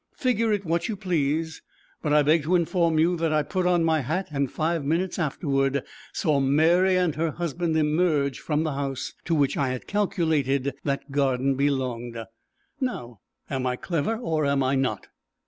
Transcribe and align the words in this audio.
Figure 0.17 0.51
it 0.51 0.65
what 0.65 0.87
you 0.87 0.95
please; 0.95 1.61
but 2.01 2.11
I 2.11 2.23
beg 2.23 2.41
to 2.45 2.55
inform 2.55 2.97
you 2.97 3.15
that 3.17 3.31
I 3.31 3.43
put 3.43 3.67
on 3.67 3.83
my 3.83 3.99
hat 3.99 4.29
and 4.31 4.51
five 4.51 4.83
minutes 4.83 5.19
afterward 5.19 5.83
saw 6.11 6.39
Mary 6.39 6.95
and 6.95 7.13
her 7.13 7.29
husband 7.29 7.77
emerge 7.77 8.39
from 8.39 8.63
the 8.63 8.71
house 8.73 9.13
to 9.25 9.35
which 9.35 9.57
I 9.57 9.69
had 9.69 9.85
calculated 9.85 10.73
that 10.85 11.11
garden 11.11 11.53
belonged. 11.53 12.17
Now 12.79 13.19
am 13.47 13.67
I 13.67 13.75
clever, 13.75 14.17
or 14.17 14.43
am 14.43 14.63
I 14.63 14.73
not? 14.73 15.09